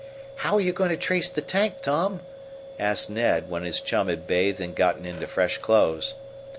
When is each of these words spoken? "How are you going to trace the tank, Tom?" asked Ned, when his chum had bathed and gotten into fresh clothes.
"How 0.37 0.55
are 0.55 0.59
you 0.59 0.73
going 0.73 0.89
to 0.89 0.97
trace 0.97 1.29
the 1.29 1.43
tank, 1.43 1.81
Tom?" 1.83 2.21
asked 2.79 3.11
Ned, 3.11 3.51
when 3.51 3.61
his 3.61 3.79
chum 3.79 4.07
had 4.07 4.25
bathed 4.25 4.59
and 4.59 4.73
gotten 4.75 5.05
into 5.05 5.27
fresh 5.27 5.59
clothes. 5.59 6.15